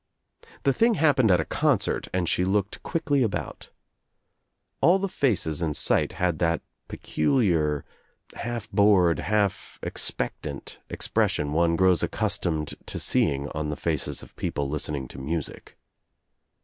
The 0.63 0.73
thing 0.73 0.95
happened 0.95 1.29
at 1.29 1.39
a 1.39 1.45
concert 1.45 2.07
and 2.11 2.27
she 2.27 2.43
looked 2.43 2.81
quickly 2.81 3.21
about. 3.21 3.69
All 4.81 4.97
the 4.97 5.07
faces 5.07 5.61
in 5.61 5.75
sight 5.75 6.13
had 6.13 6.39
that 6.39 6.63
peculiar, 6.87 7.85
half 8.33 8.67
bored, 8.71 9.19
half 9.19 9.77
expectant 9.83 10.79
expression 10.89 11.53
one 11.53 11.75
grows 11.75 12.01
accustomed 12.01 12.73
to 12.87 12.97
seeing 12.99 13.47
on 13.49 13.69
the 13.69 13.77
faces 13.77 14.23
of 14.23 14.35
people 14.37 14.67
listening 14.67 15.07
to 15.09 15.19
music. 15.19 15.77